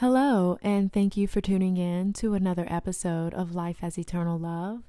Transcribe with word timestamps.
Hello, 0.00 0.60
and 0.62 0.92
thank 0.92 1.16
you 1.16 1.26
for 1.26 1.40
tuning 1.40 1.76
in 1.76 2.12
to 2.12 2.34
another 2.34 2.68
episode 2.70 3.34
of 3.34 3.56
Life 3.56 3.78
as 3.82 3.98
Eternal 3.98 4.38
Love. 4.38 4.84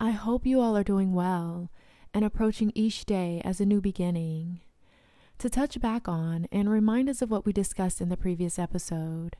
I 0.00 0.10
hope 0.10 0.44
you 0.44 0.60
all 0.60 0.76
are 0.76 0.82
doing 0.82 1.12
well 1.12 1.70
and 2.12 2.24
approaching 2.24 2.72
each 2.74 3.04
day 3.04 3.40
as 3.44 3.60
a 3.60 3.64
new 3.64 3.80
beginning. 3.80 4.58
To 5.38 5.48
touch 5.48 5.80
back 5.80 6.08
on 6.08 6.48
and 6.50 6.68
remind 6.68 7.08
us 7.08 7.22
of 7.22 7.30
what 7.30 7.46
we 7.46 7.52
discussed 7.52 8.00
in 8.00 8.08
the 8.08 8.16
previous 8.16 8.58
episode, 8.58 9.36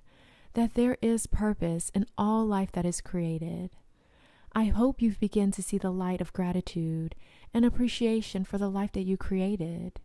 that 0.52 0.74
there 0.74 0.96
is 1.02 1.26
purpose 1.26 1.90
in 1.92 2.06
all 2.16 2.46
life 2.46 2.70
that 2.70 2.86
is 2.86 3.00
created. 3.00 3.70
I 4.52 4.66
hope 4.66 5.02
you've 5.02 5.18
begun 5.18 5.50
to 5.50 5.64
see 5.64 5.78
the 5.78 5.90
light 5.90 6.20
of 6.20 6.32
gratitude 6.32 7.16
and 7.52 7.64
appreciation 7.64 8.44
for 8.44 8.56
the 8.56 8.70
life 8.70 8.92
that 8.92 9.02
you 9.02 9.16
created. 9.16 9.98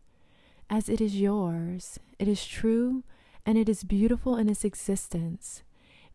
As 0.71 0.89
it 0.89 0.99
is 0.99 1.21
yours, 1.21 1.99
it 2.17 2.27
is 2.27 2.47
true 2.47 3.03
and 3.47 3.57
it 3.57 3.69
is 3.69 3.85
beautiful 3.85 4.35
in 4.35 4.49
its 4.49 4.65
existence. 4.65 5.63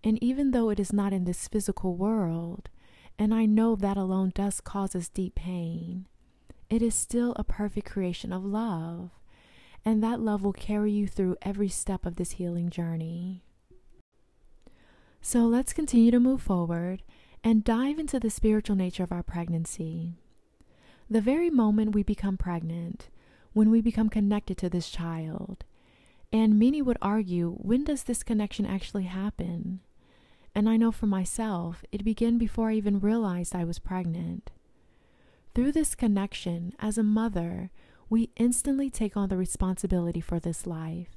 And 0.05 0.23
even 0.23 0.51
though 0.51 0.69
it 0.69 0.79
is 0.79 0.93
not 0.93 1.15
in 1.15 1.25
this 1.25 1.49
physical 1.49 1.97
world, 1.97 2.69
and 3.19 3.33
I 3.33 3.47
know 3.47 3.75
that 3.75 3.97
alone 3.97 4.33
does 4.35 4.61
cause 4.61 4.95
us 4.95 5.09
deep 5.09 5.35
pain, 5.35 6.07
it 6.69 6.83
is 6.83 6.95
still 6.95 7.33
a 7.37 7.45
perfect 7.45 7.91
creation 7.91 8.35
of 8.35 8.45
love, 8.45 9.11
and 9.83 10.03
that 10.03 10.21
love 10.21 10.43
will 10.43 10.53
carry 10.53 10.93
you 10.93 11.09
through 11.09 11.39
every 11.41 11.69
step 11.69 12.05
of 12.05 12.17
this 12.17 12.33
healing 12.33 12.69
journey. 12.69 13.43
So 15.23 15.47
let's 15.47 15.73
continue 15.73 16.11
to 16.11 16.21
move 16.21 16.43
forward 16.43 17.03
and 17.43 17.65
dive 17.65 17.99
into 17.99 18.21
the 18.21 18.29
spiritual 18.29 18.77
nature 18.77 19.05
of 19.05 19.13
our 19.13 19.23
pregnancy. 19.23 20.19
The 21.09 21.23
very 21.23 21.49
moment 21.49 21.95
we 21.95 22.03
become 22.03 22.37
pregnant, 22.37 23.09
when 23.55 23.71
we 23.71 23.81
become 23.81 24.11
connected 24.11 24.59
to 24.59 24.69
this 24.69 24.91
child, 24.91 25.65
and 26.33 26.59
many 26.59 26.81
would 26.81 26.99
argue, 27.03 27.57
when 27.61 27.85
does 27.85 28.05
this 28.05 28.23
connection 28.23 28.65
actually 28.65 29.05
happen? 29.05 29.81
And 30.55 30.69
I 30.69 30.77
know 30.77 30.93
for 30.93 31.07
myself, 31.07 31.85
it 31.93 32.05
began 32.05 32.39
before 32.39 32.71
I 32.71 32.75
even 32.75 33.01
realized 33.01 33.55
I 33.55 33.65
was 33.65 33.79
pregnant. 33.79 34.51
Through 35.55 35.73
this 35.73 35.95
connection, 35.95 36.73
as 36.79 36.97
a 36.97 37.03
mother, 37.03 37.71
we 38.09 38.31
instantly 38.37 38.89
take 38.89 39.17
on 39.17 39.29
the 39.29 39.37
responsibility 39.37 40.21
for 40.21 40.39
this 40.39 40.67
life. 40.67 41.09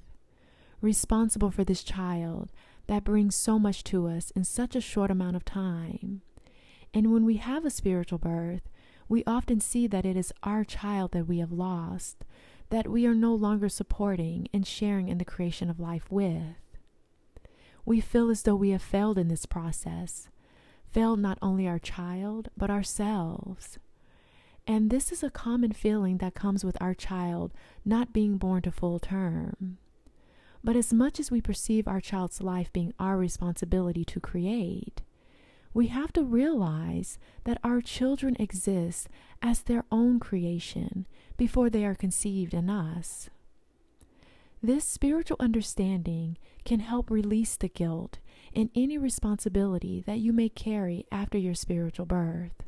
Responsible 0.81 1.51
for 1.51 1.63
this 1.63 1.83
child 1.83 2.51
that 2.87 3.03
brings 3.03 3.35
so 3.35 3.57
much 3.57 3.83
to 3.85 4.07
us 4.07 4.31
in 4.31 4.43
such 4.43 4.75
a 4.75 4.81
short 4.81 5.09
amount 5.09 5.35
of 5.35 5.45
time. 5.45 6.21
And 6.93 7.11
when 7.11 7.25
we 7.25 7.37
have 7.37 7.65
a 7.65 7.69
spiritual 7.69 8.19
birth, 8.19 8.69
we 9.07 9.23
often 9.25 9.59
see 9.59 9.87
that 9.87 10.05
it 10.05 10.17
is 10.17 10.33
our 10.43 10.63
child 10.63 11.11
that 11.11 11.27
we 11.27 11.39
have 11.39 11.51
lost, 11.51 12.23
that 12.69 12.87
we 12.87 13.05
are 13.05 13.13
no 13.13 13.33
longer 13.33 13.69
supporting 13.69 14.47
and 14.53 14.65
sharing 14.65 15.07
in 15.07 15.17
the 15.17 15.25
creation 15.25 15.69
of 15.69 15.79
life 15.79 16.11
with. 16.11 16.55
We 17.85 18.01
feel 18.01 18.29
as 18.29 18.41
though 18.41 18.55
we 18.55 18.71
have 18.71 18.81
failed 18.81 19.17
in 19.17 19.27
this 19.27 19.45
process, 19.45 20.27
failed 20.91 21.19
not 21.19 21.37
only 21.41 21.67
our 21.67 21.79
child, 21.79 22.49
but 22.57 22.71
ourselves. 22.71 23.77
And 24.67 24.89
this 24.89 25.11
is 25.11 25.21
a 25.21 25.29
common 25.29 25.71
feeling 25.71 26.17
that 26.17 26.33
comes 26.33 26.65
with 26.65 26.77
our 26.81 26.95
child 26.95 27.53
not 27.83 28.13
being 28.13 28.37
born 28.37 28.63
to 28.63 28.71
full 28.71 28.99
term. 28.99 29.77
But 30.63 30.75
as 30.75 30.91
much 30.91 31.19
as 31.19 31.29
we 31.29 31.41
perceive 31.41 31.87
our 31.87 32.01
child's 32.01 32.41
life 32.41 32.73
being 32.73 32.91
our 32.99 33.17
responsibility 33.17 34.03
to 34.05 34.19
create, 34.19 35.03
we 35.75 35.87
have 35.87 36.13
to 36.13 36.23
realize 36.23 37.19
that 37.43 37.59
our 37.61 37.81
children 37.81 38.33
exist 38.39 39.09
as 39.41 39.61
their 39.61 39.83
own 39.91 40.21
creation 40.21 41.05
before 41.35 41.69
they 41.69 41.83
are 41.83 41.93
conceived 41.93 42.53
in 42.53 42.69
us. 42.69 43.29
This 44.63 44.87
spiritual 44.87 45.35
understanding 45.37 46.37
can 46.63 46.79
help 46.79 47.11
release 47.11 47.57
the 47.57 47.67
guilt 47.67 48.19
and 48.55 48.69
any 48.73 48.97
responsibility 48.97 50.01
that 50.07 50.19
you 50.19 50.31
may 50.31 50.47
carry 50.47 51.05
after 51.11 51.37
your 51.37 51.53
spiritual 51.53 52.05
birth. 52.05 52.63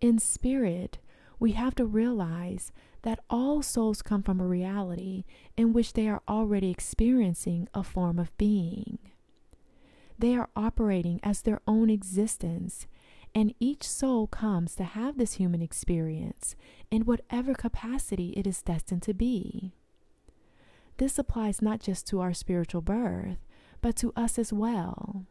In 0.00 0.20
spirit, 0.20 0.98
we 1.40 1.52
have 1.52 1.74
to 1.74 1.84
realize 1.84 2.70
that 3.02 3.18
all 3.28 3.62
souls 3.62 4.00
come 4.00 4.22
from 4.22 4.40
a 4.40 4.46
reality 4.46 5.24
in 5.56 5.72
which 5.72 5.94
they 5.94 6.06
are 6.06 6.22
already 6.28 6.70
experiencing 6.70 7.68
a 7.74 7.82
form 7.82 8.20
of 8.20 8.36
being. 8.38 9.00
They 10.18 10.34
are 10.34 10.50
operating 10.54 11.20
as 11.22 11.42
their 11.42 11.60
own 11.66 11.90
existence, 11.90 12.86
and 13.34 13.54
each 13.58 13.82
soul 13.82 14.26
comes 14.26 14.74
to 14.76 14.84
have 14.84 15.16
this 15.16 15.34
human 15.34 15.62
experience 15.62 16.54
in 16.90 17.02
whatever 17.02 17.54
capacity 17.54 18.30
it 18.36 18.46
is 18.46 18.62
destined 18.62 19.02
to 19.02 19.14
be. 19.14 19.72
This 20.98 21.18
applies 21.18 21.62
not 21.62 21.80
just 21.80 22.06
to 22.08 22.20
our 22.20 22.34
spiritual 22.34 22.82
birth, 22.82 23.38
but 23.80 23.96
to 23.96 24.12
us 24.14 24.38
as 24.38 24.52
well, 24.52 25.26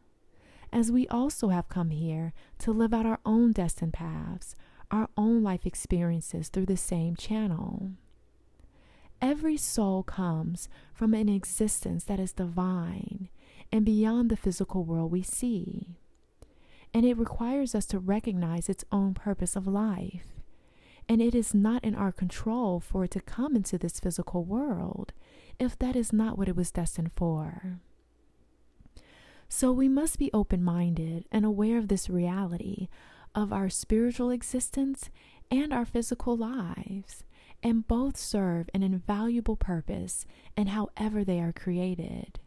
as 0.72 0.90
we 0.90 1.06
also 1.08 1.48
have 1.48 1.68
come 1.68 1.90
here 1.90 2.32
to 2.58 2.72
live 2.72 2.92
out 2.92 3.06
our 3.06 3.20
own 3.24 3.52
destined 3.52 3.92
paths, 3.92 4.54
our 4.90 5.08
own 5.16 5.42
life 5.42 5.64
experiences 5.64 6.48
through 6.48 6.66
the 6.66 6.76
same 6.76 7.16
channel. 7.16 7.92
Every 9.20 9.56
soul 9.56 10.02
comes 10.02 10.68
from 10.92 11.14
an 11.14 11.28
existence 11.28 12.04
that 12.04 12.18
is 12.18 12.32
divine 12.32 13.28
and 13.72 13.84
beyond 13.84 14.30
the 14.30 14.36
physical 14.36 14.84
world 14.84 15.10
we 15.10 15.22
see. 15.22 15.96
And 16.94 17.06
it 17.06 17.16
requires 17.16 17.74
us 17.74 17.86
to 17.86 17.98
recognize 17.98 18.68
its 18.68 18.84
own 18.92 19.14
purpose 19.14 19.56
of 19.56 19.66
life. 19.66 20.26
And 21.08 21.22
it 21.22 21.34
is 21.34 21.54
not 21.54 21.82
in 21.82 21.94
our 21.94 22.12
control 22.12 22.78
for 22.78 23.04
it 23.04 23.10
to 23.12 23.20
come 23.20 23.56
into 23.56 23.78
this 23.78 23.98
physical 23.98 24.44
world 24.44 25.12
if 25.58 25.78
that 25.78 25.96
is 25.96 26.12
not 26.12 26.38
what 26.38 26.48
it 26.48 26.56
was 26.56 26.70
destined 26.70 27.12
for. 27.16 27.80
So 29.48 29.72
we 29.72 29.88
must 29.88 30.18
be 30.18 30.30
open 30.32 30.62
minded 30.62 31.24
and 31.32 31.44
aware 31.44 31.78
of 31.78 31.88
this 31.88 32.08
reality 32.08 32.88
of 33.34 33.52
our 33.52 33.68
spiritual 33.68 34.30
existence 34.30 35.10
and 35.50 35.72
our 35.72 35.84
physical 35.84 36.36
lives, 36.36 37.24
and 37.62 37.86
both 37.86 38.16
serve 38.16 38.70
an 38.72 38.82
invaluable 38.82 39.56
purpose 39.56 40.26
in 40.56 40.68
however 40.68 41.24
they 41.24 41.40
are 41.40 41.52
created. 41.52 42.40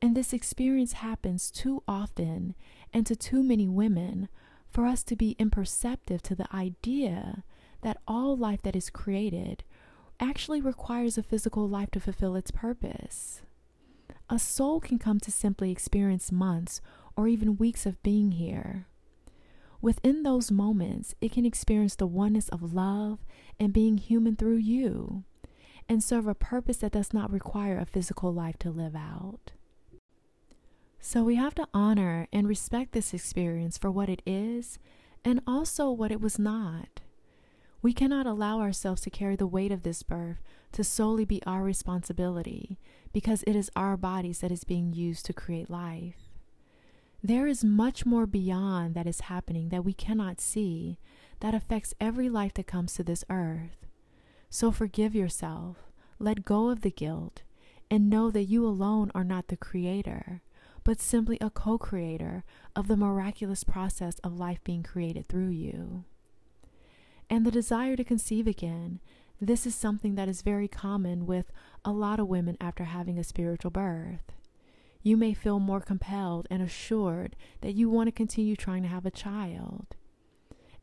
And 0.00 0.16
this 0.16 0.32
experience 0.32 0.94
happens 0.94 1.50
too 1.50 1.82
often 1.88 2.54
and 2.92 3.04
to 3.06 3.16
too 3.16 3.42
many 3.42 3.68
women 3.68 4.28
for 4.68 4.86
us 4.86 5.02
to 5.04 5.16
be 5.16 5.36
imperceptive 5.38 6.22
to 6.22 6.34
the 6.34 6.54
idea 6.54 7.42
that 7.82 7.98
all 8.06 8.36
life 8.36 8.62
that 8.62 8.76
is 8.76 8.90
created 8.90 9.64
actually 10.20 10.60
requires 10.60 11.16
a 11.16 11.22
physical 11.22 11.68
life 11.68 11.90
to 11.92 12.00
fulfill 12.00 12.36
its 12.36 12.50
purpose. 12.50 13.42
A 14.30 14.38
soul 14.38 14.80
can 14.80 14.98
come 14.98 15.20
to 15.20 15.30
simply 15.32 15.70
experience 15.70 16.30
months 16.30 16.80
or 17.16 17.28
even 17.28 17.56
weeks 17.56 17.86
of 17.86 18.02
being 18.02 18.32
here. 18.32 18.86
Within 19.80 20.22
those 20.22 20.50
moments, 20.50 21.14
it 21.20 21.32
can 21.32 21.46
experience 21.46 21.94
the 21.94 22.06
oneness 22.06 22.48
of 22.48 22.74
love 22.74 23.20
and 23.60 23.72
being 23.72 23.96
human 23.96 24.36
through 24.36 24.56
you 24.56 25.24
and 25.88 26.02
serve 26.02 26.26
a 26.26 26.34
purpose 26.34 26.78
that 26.78 26.92
does 26.92 27.14
not 27.14 27.32
require 27.32 27.78
a 27.78 27.86
physical 27.86 28.32
life 28.32 28.58
to 28.58 28.70
live 28.70 28.94
out. 28.94 29.52
So 31.00 31.22
we 31.22 31.36
have 31.36 31.54
to 31.56 31.68
honor 31.72 32.28
and 32.32 32.48
respect 32.48 32.92
this 32.92 33.14
experience 33.14 33.78
for 33.78 33.90
what 33.90 34.08
it 34.08 34.22
is 34.26 34.78
and 35.24 35.40
also 35.46 35.90
what 35.90 36.12
it 36.12 36.20
was 36.20 36.38
not. 36.38 37.00
We 37.80 37.92
cannot 37.92 38.26
allow 38.26 38.60
ourselves 38.60 39.02
to 39.02 39.10
carry 39.10 39.36
the 39.36 39.46
weight 39.46 39.70
of 39.70 39.84
this 39.84 40.02
birth 40.02 40.42
to 40.72 40.82
solely 40.82 41.24
be 41.24 41.42
our 41.46 41.62
responsibility 41.62 42.78
because 43.12 43.44
it 43.46 43.54
is 43.54 43.70
our 43.76 43.96
bodies 43.96 44.40
that 44.40 44.50
is 44.50 44.64
being 44.64 44.92
used 44.92 45.24
to 45.26 45.32
create 45.32 45.70
life. 45.70 46.28
There 47.22 47.46
is 47.46 47.64
much 47.64 48.04
more 48.04 48.26
beyond 48.26 48.94
that 48.94 49.06
is 49.06 49.22
happening 49.22 49.68
that 49.68 49.84
we 49.84 49.92
cannot 49.92 50.40
see 50.40 50.98
that 51.40 51.54
affects 51.54 51.94
every 52.00 52.28
life 52.28 52.54
that 52.54 52.66
comes 52.66 52.94
to 52.94 53.04
this 53.04 53.24
earth. 53.30 53.86
So 54.50 54.72
forgive 54.72 55.14
yourself, 55.14 55.76
let 56.18 56.44
go 56.44 56.68
of 56.68 56.80
the 56.80 56.90
guilt, 56.90 57.42
and 57.90 58.10
know 58.10 58.30
that 58.30 58.44
you 58.44 58.66
alone 58.66 59.10
are 59.14 59.24
not 59.24 59.48
the 59.48 59.56
creator 59.56 60.42
but 60.88 61.02
simply 61.02 61.36
a 61.42 61.50
co 61.50 61.76
creator 61.76 62.44
of 62.74 62.88
the 62.88 62.96
miraculous 62.96 63.62
process 63.62 64.18
of 64.20 64.38
life 64.38 64.64
being 64.64 64.82
created 64.82 65.28
through 65.28 65.50
you. 65.50 66.04
And 67.28 67.44
the 67.44 67.50
desire 67.50 67.94
to 67.94 68.02
conceive 68.02 68.46
again, 68.46 69.00
this 69.38 69.66
is 69.66 69.74
something 69.74 70.14
that 70.14 70.30
is 70.30 70.40
very 70.40 70.66
common 70.66 71.26
with 71.26 71.52
a 71.84 71.92
lot 71.92 72.18
of 72.18 72.28
women 72.28 72.56
after 72.58 72.84
having 72.84 73.18
a 73.18 73.22
spiritual 73.22 73.70
birth. 73.70 74.32
You 75.02 75.18
may 75.18 75.34
feel 75.34 75.60
more 75.60 75.82
compelled 75.82 76.48
and 76.50 76.62
assured 76.62 77.36
that 77.60 77.74
you 77.74 77.90
want 77.90 78.06
to 78.06 78.12
continue 78.12 78.56
trying 78.56 78.82
to 78.84 78.88
have 78.88 79.04
a 79.04 79.10
child. 79.10 79.88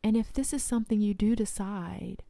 And 0.04 0.16
if 0.16 0.32
this 0.32 0.52
is 0.52 0.62
something 0.62 1.00
you 1.00 1.14
do 1.14 1.34
decide, 1.34 2.22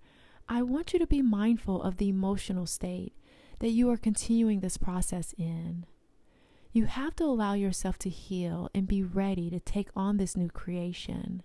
I 0.48 0.62
want 0.62 0.94
you 0.94 0.98
to 0.98 1.06
be 1.06 1.20
mindful 1.20 1.82
of 1.82 1.98
the 1.98 2.08
emotional 2.08 2.64
state 2.64 3.12
that 3.60 3.68
you 3.68 3.90
are 3.90 3.98
continuing 3.98 4.60
this 4.60 4.78
process 4.78 5.34
in. 5.36 5.84
You 6.76 6.84
have 6.84 7.16
to 7.16 7.24
allow 7.24 7.54
yourself 7.54 7.98
to 8.00 8.10
heal 8.10 8.68
and 8.74 8.86
be 8.86 9.02
ready 9.02 9.48
to 9.48 9.58
take 9.58 9.88
on 9.96 10.18
this 10.18 10.36
new 10.36 10.50
creation. 10.50 11.42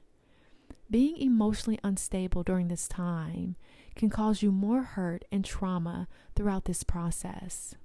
Being 0.89 1.15
emotionally 1.15 1.79
unstable 1.85 2.43
during 2.43 2.67
this 2.67 2.85
time 2.85 3.55
can 3.95 4.09
cause 4.09 4.41
you 4.41 4.51
more 4.51 4.81
hurt 4.83 5.23
and 5.31 5.45
trauma 5.45 6.09
throughout 6.35 6.65
this 6.65 6.83
process. 6.83 7.75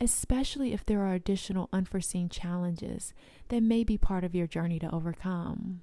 especially 0.00 0.72
if 0.72 0.84
there 0.86 1.02
are 1.02 1.14
additional 1.14 1.68
unforeseen 1.72 2.28
challenges 2.28 3.12
that 3.48 3.62
may 3.62 3.82
be 3.82 3.98
part 3.98 4.24
of 4.24 4.34
your 4.34 4.46
journey 4.46 4.78
to 4.78 4.92
overcome. 4.94 5.82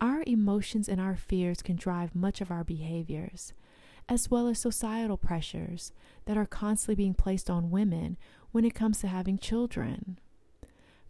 Our 0.00 0.24
emotions 0.26 0.88
and 0.88 1.00
our 1.00 1.16
fears 1.16 1.62
can 1.62 1.76
drive 1.76 2.14
much 2.14 2.40
of 2.40 2.50
our 2.50 2.64
behaviors, 2.64 3.52
as 4.08 4.30
well 4.30 4.48
as 4.48 4.58
societal 4.58 5.16
pressures 5.16 5.92
that 6.24 6.36
are 6.36 6.46
constantly 6.46 6.96
being 6.96 7.14
placed 7.14 7.48
on 7.50 7.70
women 7.70 8.16
when 8.52 8.64
it 8.64 8.74
comes 8.74 9.00
to 9.00 9.08
having 9.08 9.38
children. 9.38 10.18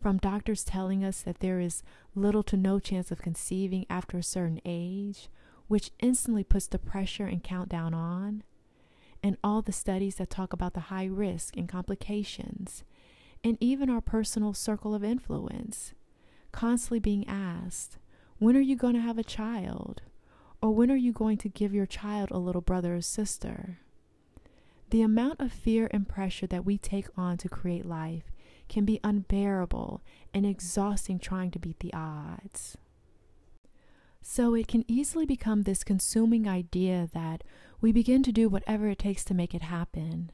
From 0.00 0.18
doctors 0.18 0.64
telling 0.64 1.04
us 1.04 1.20
that 1.22 1.38
there 1.40 1.60
is 1.60 1.82
little 2.14 2.42
to 2.44 2.56
no 2.56 2.78
chance 2.78 3.10
of 3.10 3.22
conceiving 3.22 3.86
after 3.90 4.18
a 4.18 4.22
certain 4.22 4.60
age, 4.64 5.28
which 5.68 5.90
instantly 6.00 6.42
puts 6.42 6.66
the 6.66 6.78
pressure 6.78 7.26
and 7.26 7.42
countdown 7.42 7.94
on, 7.94 8.42
and 9.22 9.36
all 9.44 9.62
the 9.62 9.72
studies 9.72 10.16
that 10.16 10.30
talk 10.30 10.52
about 10.52 10.74
the 10.74 10.80
high 10.80 11.04
risk 11.04 11.56
and 11.56 11.68
complications, 11.68 12.82
and 13.44 13.56
even 13.60 13.90
our 13.90 14.00
personal 14.00 14.54
circle 14.54 14.94
of 14.94 15.04
influence, 15.04 15.94
constantly 16.50 16.98
being 16.98 17.26
asked, 17.28 17.98
When 18.38 18.56
are 18.56 18.60
you 18.60 18.76
going 18.76 18.94
to 18.94 19.00
have 19.00 19.18
a 19.18 19.24
child? 19.24 20.02
Or 20.60 20.70
when 20.70 20.90
are 20.90 20.96
you 20.96 21.12
going 21.12 21.38
to 21.38 21.48
give 21.48 21.74
your 21.74 21.86
child 21.86 22.30
a 22.30 22.38
little 22.38 22.60
brother 22.60 22.96
or 22.96 23.00
sister? 23.00 23.78
The 24.92 25.00
amount 25.00 25.40
of 25.40 25.54
fear 25.54 25.88
and 25.90 26.06
pressure 26.06 26.46
that 26.48 26.66
we 26.66 26.76
take 26.76 27.06
on 27.16 27.38
to 27.38 27.48
create 27.48 27.86
life 27.86 28.30
can 28.68 28.84
be 28.84 29.00
unbearable 29.02 30.02
and 30.34 30.44
exhausting 30.44 31.18
trying 31.18 31.50
to 31.52 31.58
beat 31.58 31.80
the 31.80 31.94
odds. 31.94 32.76
So 34.20 34.54
it 34.54 34.68
can 34.68 34.84
easily 34.86 35.24
become 35.24 35.62
this 35.62 35.82
consuming 35.82 36.46
idea 36.46 37.08
that 37.14 37.42
we 37.80 37.90
begin 37.90 38.22
to 38.24 38.32
do 38.32 38.50
whatever 38.50 38.86
it 38.88 38.98
takes 38.98 39.24
to 39.24 39.34
make 39.34 39.54
it 39.54 39.62
happen, 39.62 40.30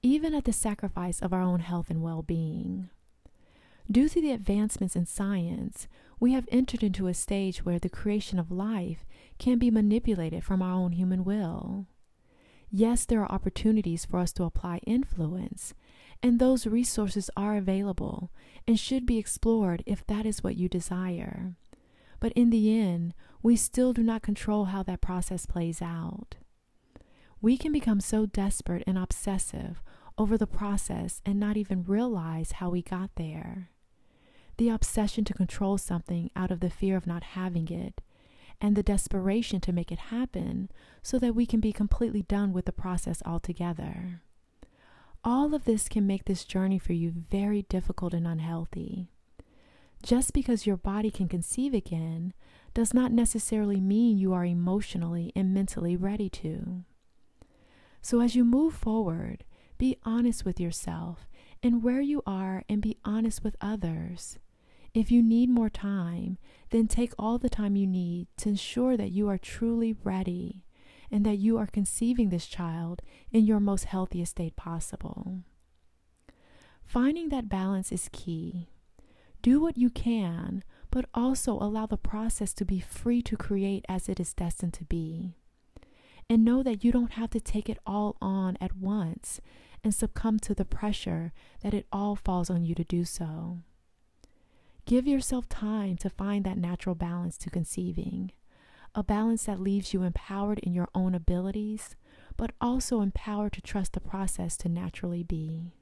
even 0.00 0.32
at 0.32 0.46
the 0.46 0.52
sacrifice 0.54 1.20
of 1.20 1.34
our 1.34 1.42
own 1.42 1.60
health 1.60 1.90
and 1.90 2.00
well 2.00 2.22
being. 2.22 2.88
Due 3.90 4.08
to 4.08 4.22
the 4.22 4.32
advancements 4.32 4.96
in 4.96 5.04
science, 5.04 5.88
we 6.18 6.32
have 6.32 6.48
entered 6.50 6.82
into 6.82 7.06
a 7.06 7.12
stage 7.12 7.66
where 7.66 7.78
the 7.78 7.90
creation 7.90 8.38
of 8.38 8.50
life 8.50 9.04
can 9.38 9.58
be 9.58 9.70
manipulated 9.70 10.42
from 10.42 10.62
our 10.62 10.72
own 10.72 10.92
human 10.92 11.22
will. 11.22 11.84
Yes, 12.70 13.04
there 13.04 13.20
are 13.22 13.32
opportunities 13.32 14.04
for 14.04 14.18
us 14.18 14.32
to 14.34 14.44
apply 14.44 14.78
influence, 14.86 15.74
and 16.22 16.38
those 16.38 16.66
resources 16.66 17.28
are 17.36 17.56
available 17.56 18.30
and 18.66 18.78
should 18.78 19.06
be 19.06 19.18
explored 19.18 19.82
if 19.86 20.06
that 20.06 20.24
is 20.24 20.44
what 20.44 20.56
you 20.56 20.68
desire. 20.68 21.54
But 22.20 22.32
in 22.32 22.50
the 22.50 22.78
end, 22.78 23.14
we 23.42 23.56
still 23.56 23.92
do 23.92 24.02
not 24.02 24.22
control 24.22 24.66
how 24.66 24.82
that 24.84 25.00
process 25.00 25.46
plays 25.46 25.82
out. 25.82 26.36
We 27.40 27.56
can 27.56 27.72
become 27.72 28.00
so 28.00 28.26
desperate 28.26 28.84
and 28.86 28.98
obsessive 28.98 29.82
over 30.18 30.36
the 30.36 30.46
process 30.46 31.22
and 31.24 31.40
not 31.40 31.56
even 31.56 31.82
realize 31.84 32.52
how 32.52 32.68
we 32.68 32.82
got 32.82 33.10
there. 33.16 33.70
The 34.58 34.68
obsession 34.68 35.24
to 35.24 35.34
control 35.34 35.78
something 35.78 36.30
out 36.36 36.50
of 36.50 36.60
the 36.60 36.68
fear 36.68 36.96
of 36.96 37.06
not 37.06 37.22
having 37.22 37.68
it, 37.68 38.02
and 38.60 38.76
the 38.76 38.82
desperation 38.82 39.60
to 39.60 39.72
make 39.72 39.90
it 39.90 39.98
happen 39.98 40.70
so 41.02 41.18
that 41.18 41.34
we 41.34 41.46
can 41.46 41.60
be 41.60 41.72
completely 41.72 42.22
done 42.22 42.52
with 42.52 42.66
the 42.66 42.72
process 42.72 43.22
altogether. 43.24 44.22
All 45.24 45.54
of 45.54 45.64
this 45.64 45.88
can 45.88 46.06
make 46.06 46.24
this 46.24 46.44
journey 46.44 46.78
for 46.78 46.92
you 46.92 47.12
very 47.30 47.62
difficult 47.62 48.14
and 48.14 48.26
unhealthy. 48.26 49.08
Just 50.02 50.32
because 50.32 50.66
your 50.66 50.76
body 50.76 51.10
can 51.10 51.28
conceive 51.28 51.74
again 51.74 52.32
does 52.72 52.94
not 52.94 53.12
necessarily 53.12 53.80
mean 53.80 54.16
you 54.16 54.32
are 54.32 54.44
emotionally 54.44 55.32
and 55.36 55.52
mentally 55.52 55.96
ready 55.96 56.30
to. 56.30 56.84
So, 58.00 58.20
as 58.20 58.34
you 58.34 58.44
move 58.44 58.72
forward, 58.72 59.44
be 59.76 59.98
honest 60.04 60.44
with 60.44 60.58
yourself 60.58 61.28
and 61.62 61.82
where 61.82 62.00
you 62.00 62.22
are, 62.26 62.64
and 62.68 62.80
be 62.80 62.96
honest 63.04 63.44
with 63.44 63.56
others. 63.60 64.38
If 64.92 65.12
you 65.12 65.22
need 65.22 65.50
more 65.50 65.70
time, 65.70 66.38
then 66.70 66.88
take 66.88 67.12
all 67.18 67.38
the 67.38 67.48
time 67.48 67.76
you 67.76 67.86
need 67.86 68.26
to 68.38 68.48
ensure 68.48 68.96
that 68.96 69.12
you 69.12 69.28
are 69.28 69.38
truly 69.38 69.94
ready 70.02 70.64
and 71.10 71.24
that 71.24 71.38
you 71.38 71.58
are 71.58 71.66
conceiving 71.66 72.30
this 72.30 72.46
child 72.46 73.02
in 73.30 73.44
your 73.44 73.60
most 73.60 73.84
healthiest 73.84 74.32
state 74.32 74.56
possible. 74.56 75.42
Finding 76.84 77.28
that 77.28 77.48
balance 77.48 77.92
is 77.92 78.10
key. 78.12 78.68
Do 79.42 79.60
what 79.60 79.78
you 79.78 79.90
can, 79.90 80.64
but 80.90 81.06
also 81.14 81.52
allow 81.52 81.86
the 81.86 81.96
process 81.96 82.52
to 82.54 82.64
be 82.64 82.80
free 82.80 83.22
to 83.22 83.36
create 83.36 83.84
as 83.88 84.08
it 84.08 84.18
is 84.18 84.34
destined 84.34 84.74
to 84.74 84.84
be. 84.84 85.36
And 86.28 86.44
know 86.44 86.62
that 86.62 86.84
you 86.84 86.92
don't 86.92 87.12
have 87.12 87.30
to 87.30 87.40
take 87.40 87.68
it 87.68 87.78
all 87.86 88.16
on 88.20 88.56
at 88.60 88.76
once 88.76 89.40
and 89.82 89.94
succumb 89.94 90.38
to 90.40 90.54
the 90.54 90.64
pressure 90.64 91.32
that 91.62 91.74
it 91.74 91.86
all 91.92 92.16
falls 92.16 92.50
on 92.50 92.64
you 92.64 92.74
to 92.74 92.84
do 92.84 93.04
so. 93.04 93.62
Give 94.86 95.06
yourself 95.06 95.48
time 95.48 95.96
to 95.98 96.10
find 96.10 96.44
that 96.44 96.58
natural 96.58 96.94
balance 96.94 97.38
to 97.38 97.50
conceiving, 97.50 98.32
a 98.94 99.04
balance 99.04 99.44
that 99.44 99.60
leaves 99.60 99.94
you 99.94 100.02
empowered 100.02 100.58
in 100.60 100.74
your 100.74 100.88
own 100.94 101.14
abilities, 101.14 101.94
but 102.36 102.52
also 102.60 103.00
empowered 103.00 103.52
to 103.52 103.60
trust 103.60 103.92
the 103.92 104.00
process 104.00 104.56
to 104.58 104.68
naturally 104.68 105.22
be. 105.22 105.72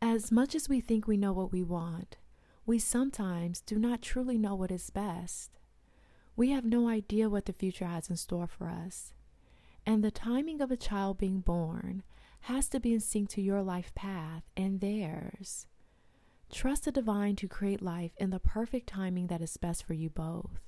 As 0.00 0.30
much 0.30 0.54
as 0.54 0.68
we 0.68 0.80
think 0.80 1.06
we 1.06 1.16
know 1.16 1.32
what 1.32 1.52
we 1.52 1.62
want, 1.62 2.16
we 2.64 2.78
sometimes 2.78 3.60
do 3.60 3.78
not 3.78 4.02
truly 4.02 4.38
know 4.38 4.54
what 4.54 4.70
is 4.70 4.90
best. 4.90 5.58
We 6.34 6.50
have 6.50 6.64
no 6.64 6.88
idea 6.88 7.28
what 7.28 7.46
the 7.46 7.52
future 7.52 7.86
has 7.86 8.10
in 8.10 8.16
store 8.16 8.46
for 8.46 8.68
us. 8.68 9.12
And 9.84 10.02
the 10.02 10.10
timing 10.10 10.60
of 10.60 10.70
a 10.70 10.76
child 10.76 11.18
being 11.18 11.40
born 11.40 12.02
has 12.40 12.68
to 12.70 12.80
be 12.80 12.92
in 12.92 13.00
sync 13.00 13.28
to 13.30 13.42
your 13.42 13.62
life 13.62 13.94
path 13.94 14.42
and 14.56 14.80
theirs. 14.80 15.66
Trust 16.52 16.84
the 16.84 16.92
divine 16.92 17.36
to 17.36 17.48
create 17.48 17.82
life 17.82 18.12
in 18.18 18.30
the 18.30 18.38
perfect 18.38 18.86
timing 18.88 19.26
that 19.26 19.42
is 19.42 19.56
best 19.56 19.84
for 19.84 19.94
you 19.94 20.08
both. 20.08 20.60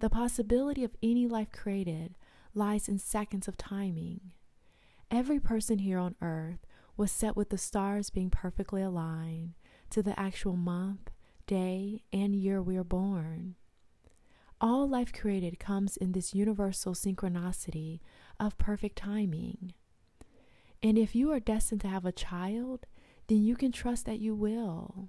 The 0.00 0.10
possibility 0.10 0.84
of 0.84 0.96
any 1.02 1.26
life 1.26 1.50
created 1.52 2.14
lies 2.54 2.88
in 2.88 2.98
seconds 2.98 3.48
of 3.48 3.56
timing. 3.56 4.32
Every 5.10 5.40
person 5.40 5.78
here 5.78 5.98
on 5.98 6.16
earth 6.20 6.66
was 6.96 7.10
set 7.10 7.36
with 7.36 7.50
the 7.50 7.58
stars 7.58 8.10
being 8.10 8.30
perfectly 8.30 8.82
aligned 8.82 9.54
to 9.90 10.02
the 10.02 10.18
actual 10.18 10.56
month, 10.56 11.10
day, 11.46 12.02
and 12.12 12.34
year 12.34 12.62
we 12.62 12.76
are 12.76 12.84
born. 12.84 13.56
All 14.60 14.88
life 14.88 15.12
created 15.12 15.58
comes 15.58 15.96
in 15.96 16.12
this 16.12 16.34
universal 16.34 16.94
synchronicity 16.94 18.00
of 18.38 18.58
perfect 18.58 18.96
timing. 18.96 19.72
And 20.82 20.98
if 20.98 21.14
you 21.14 21.32
are 21.32 21.40
destined 21.40 21.80
to 21.82 21.88
have 21.88 22.04
a 22.04 22.12
child, 22.12 22.86
then 23.32 23.42
you 23.42 23.56
can 23.56 23.72
trust 23.72 24.06
that 24.06 24.20
you 24.20 24.34
will. 24.34 25.08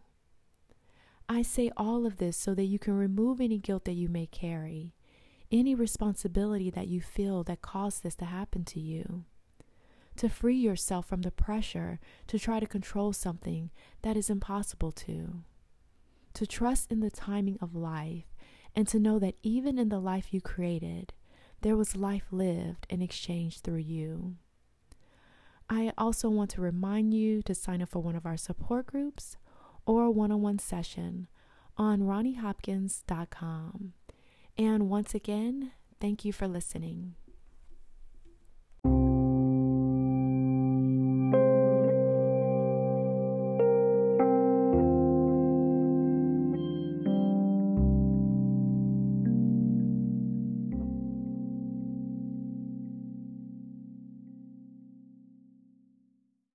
I 1.27 1.41
say 1.41 1.71
all 1.75 2.05
of 2.05 2.17
this 2.17 2.37
so 2.37 2.53
that 2.55 2.63
you 2.63 2.79
can 2.79 2.93
remove 2.93 3.41
any 3.41 3.57
guilt 3.57 3.85
that 3.85 3.93
you 3.93 4.09
may 4.09 4.27
carry, 4.27 4.93
any 5.51 5.75
responsibility 5.75 6.69
that 6.69 6.87
you 6.87 7.01
feel 7.01 7.43
that 7.43 7.61
caused 7.61 8.03
this 8.03 8.15
to 8.15 8.25
happen 8.25 8.63
to 8.65 8.79
you 8.79 9.25
to 10.15 10.29
free 10.29 10.55
yourself 10.55 11.07
from 11.07 11.21
the 11.21 11.31
pressure 11.31 11.99
to 12.27 12.37
try 12.37 12.59
to 12.59 12.67
control 12.67 13.13
something 13.13 13.71
that 14.03 14.15
is 14.15 14.29
impossible 14.29 14.91
to. 14.91 15.41
To 16.35 16.47
trust 16.47 16.91
in 16.91 16.99
the 16.99 17.11
timing 17.11 17.57
of 17.61 17.75
life 17.75 18.25
and 18.75 18.87
to 18.87 18.99
know 18.99 19.19
that 19.19 19.35
even 19.43 19.77
in 19.77 19.89
the 19.89 19.99
life 19.99 20.33
you 20.33 20.41
created, 20.41 21.13
there 21.61 21.75
was 21.75 21.95
life 21.95 22.27
lived 22.31 22.85
and 22.89 23.01
exchanged 23.01 23.63
through 23.63 23.77
you. 23.77 24.35
I 25.69 25.91
also 25.97 26.29
want 26.29 26.49
to 26.51 26.61
remind 26.61 27.13
you 27.13 27.41
to 27.43 27.55
sign 27.55 27.81
up 27.81 27.89
for 27.89 27.99
one 27.99 28.15
of 28.15 28.25
our 28.25 28.37
support 28.37 28.85
groups 28.85 29.37
or 29.85 30.03
a 30.03 30.11
one 30.11 30.31
on 30.31 30.41
one 30.41 30.59
session 30.59 31.27
on 31.77 32.01
ronniehopkins.com. 32.01 33.93
And 34.57 34.89
once 34.89 35.15
again, 35.15 35.71
thank 35.99 36.23
you 36.23 36.31
for 36.31 36.47
listening. 36.47 37.15